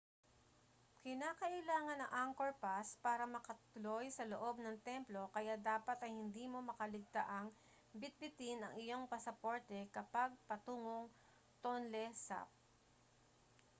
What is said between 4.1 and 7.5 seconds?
sa loob ng templo kaya dapat ay hindi mo makaligtaang